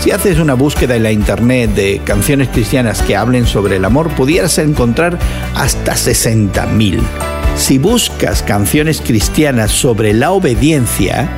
Si 0.00 0.12
haces 0.12 0.38
una 0.38 0.54
búsqueda 0.54 0.94
en 0.94 1.02
la 1.02 1.10
internet 1.10 1.74
de 1.74 2.00
canciones 2.04 2.48
cristianas 2.48 3.02
que 3.02 3.16
hablen 3.16 3.46
sobre 3.46 3.76
el 3.76 3.84
amor, 3.84 4.10
pudieras 4.14 4.58
encontrar 4.58 5.18
hasta 5.54 5.94
60.000. 5.94 7.00
Si 7.56 7.78
buscas 7.78 8.42
canciones 8.42 9.00
cristianas 9.00 9.72
sobre 9.72 10.14
la 10.14 10.30
obediencia, 10.30 11.28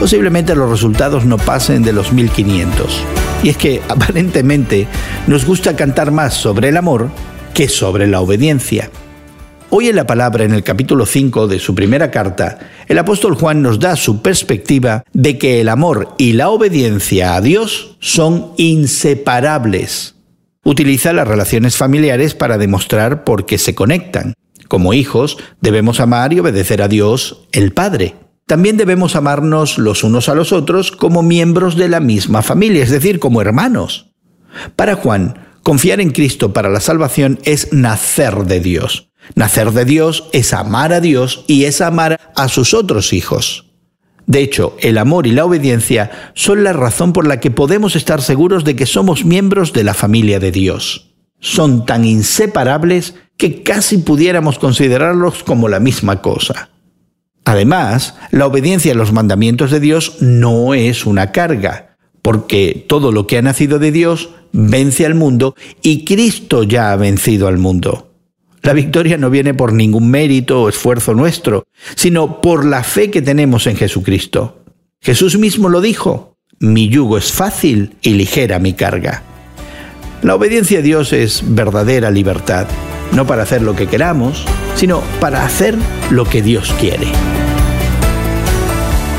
posiblemente 0.00 0.54
los 0.54 0.70
resultados 0.70 1.26
no 1.26 1.36
pasen 1.36 1.82
de 1.82 1.92
los 1.92 2.12
1500. 2.12 3.02
Y 3.42 3.50
es 3.50 3.56
que 3.58 3.82
aparentemente 3.88 4.88
nos 5.26 5.44
gusta 5.44 5.76
cantar 5.76 6.10
más 6.10 6.32
sobre 6.32 6.70
el 6.70 6.78
amor 6.78 7.10
que 7.52 7.68
sobre 7.68 8.06
la 8.06 8.20
obediencia. 8.20 8.90
Hoy 9.68 9.88
en 9.88 9.96
la 9.96 10.06
palabra, 10.06 10.44
en 10.44 10.54
el 10.54 10.62
capítulo 10.62 11.06
5 11.06 11.48
de 11.48 11.58
su 11.58 11.74
primera 11.74 12.12
carta, 12.12 12.60
el 12.86 12.98
apóstol 12.98 13.34
Juan 13.34 13.62
nos 13.62 13.80
da 13.80 13.96
su 13.96 14.22
perspectiva 14.22 15.02
de 15.12 15.38
que 15.38 15.60
el 15.60 15.68
amor 15.68 16.14
y 16.18 16.34
la 16.34 16.50
obediencia 16.50 17.34
a 17.34 17.40
Dios 17.40 17.96
son 17.98 18.52
inseparables. 18.58 20.14
Utiliza 20.62 21.12
las 21.12 21.26
relaciones 21.26 21.76
familiares 21.76 22.34
para 22.34 22.58
demostrar 22.58 23.24
por 23.24 23.44
qué 23.44 23.58
se 23.58 23.74
conectan. 23.74 24.34
Como 24.68 24.94
hijos, 24.94 25.36
debemos 25.60 25.98
amar 25.98 26.32
y 26.32 26.38
obedecer 26.38 26.80
a 26.80 26.88
Dios, 26.88 27.48
el 27.50 27.72
Padre. 27.72 28.14
También 28.46 28.76
debemos 28.76 29.16
amarnos 29.16 29.78
los 29.78 30.04
unos 30.04 30.28
a 30.28 30.36
los 30.36 30.52
otros 30.52 30.92
como 30.92 31.24
miembros 31.24 31.76
de 31.76 31.88
la 31.88 31.98
misma 31.98 32.42
familia, 32.42 32.84
es 32.84 32.90
decir, 32.90 33.18
como 33.18 33.40
hermanos. 33.40 34.12
Para 34.76 34.94
Juan, 34.94 35.58
confiar 35.64 36.00
en 36.00 36.12
Cristo 36.12 36.52
para 36.52 36.68
la 36.68 36.80
salvación 36.80 37.40
es 37.42 37.72
nacer 37.72 38.44
de 38.44 38.60
Dios. 38.60 39.05
Nacer 39.34 39.72
de 39.72 39.84
Dios 39.84 40.24
es 40.32 40.52
amar 40.52 40.92
a 40.92 41.00
Dios 41.00 41.44
y 41.46 41.64
es 41.64 41.80
amar 41.80 42.20
a 42.34 42.48
sus 42.48 42.74
otros 42.74 43.12
hijos. 43.12 43.66
De 44.26 44.40
hecho, 44.40 44.76
el 44.80 44.98
amor 44.98 45.26
y 45.26 45.32
la 45.32 45.44
obediencia 45.44 46.32
son 46.34 46.64
la 46.64 46.72
razón 46.72 47.12
por 47.12 47.26
la 47.26 47.38
que 47.38 47.50
podemos 47.50 47.94
estar 47.94 48.22
seguros 48.22 48.64
de 48.64 48.74
que 48.74 48.86
somos 48.86 49.24
miembros 49.24 49.72
de 49.72 49.84
la 49.84 49.94
familia 49.94 50.40
de 50.40 50.50
Dios. 50.50 51.14
Son 51.38 51.86
tan 51.86 52.04
inseparables 52.04 53.14
que 53.36 53.62
casi 53.62 53.98
pudiéramos 53.98 54.58
considerarlos 54.58 55.44
como 55.44 55.68
la 55.68 55.78
misma 55.78 56.22
cosa. 56.22 56.70
Además, 57.44 58.16
la 58.32 58.46
obediencia 58.46 58.92
a 58.92 58.96
los 58.96 59.12
mandamientos 59.12 59.70
de 59.70 59.78
Dios 59.78 60.16
no 60.20 60.74
es 60.74 61.06
una 61.06 61.30
carga, 61.30 61.96
porque 62.20 62.84
todo 62.88 63.12
lo 63.12 63.28
que 63.28 63.38
ha 63.38 63.42
nacido 63.42 63.78
de 63.78 63.92
Dios 63.92 64.30
vence 64.50 65.06
al 65.06 65.14
mundo 65.14 65.54
y 65.82 66.04
Cristo 66.04 66.64
ya 66.64 66.90
ha 66.90 66.96
vencido 66.96 67.46
al 67.46 67.58
mundo. 67.58 68.15
La 68.66 68.72
victoria 68.72 69.16
no 69.16 69.30
viene 69.30 69.54
por 69.54 69.72
ningún 69.72 70.10
mérito 70.10 70.62
o 70.62 70.68
esfuerzo 70.68 71.14
nuestro, 71.14 71.68
sino 71.94 72.40
por 72.40 72.64
la 72.64 72.82
fe 72.82 73.12
que 73.12 73.22
tenemos 73.22 73.68
en 73.68 73.76
Jesucristo. 73.76 74.64
Jesús 75.00 75.38
mismo 75.38 75.68
lo 75.68 75.80
dijo, 75.80 76.36
mi 76.58 76.88
yugo 76.88 77.16
es 77.16 77.30
fácil 77.30 77.94
y 78.02 78.14
ligera 78.14 78.58
mi 78.58 78.72
carga. 78.72 79.22
La 80.20 80.34
obediencia 80.34 80.80
a 80.80 80.82
Dios 80.82 81.12
es 81.12 81.44
verdadera 81.46 82.10
libertad, 82.10 82.66
no 83.12 83.24
para 83.24 83.44
hacer 83.44 83.62
lo 83.62 83.76
que 83.76 83.86
queramos, 83.86 84.44
sino 84.74 85.00
para 85.20 85.44
hacer 85.44 85.76
lo 86.10 86.24
que 86.24 86.42
Dios 86.42 86.74
quiere. 86.80 87.06